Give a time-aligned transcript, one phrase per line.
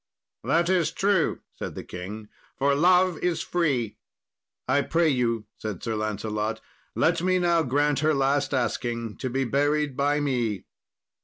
[0.43, 3.97] "That is true," said the king; "for love is free."
[4.67, 6.59] "I pray you," said Sir Lancelot,
[6.95, 10.65] "let me now grant her last asking, to be buried by me."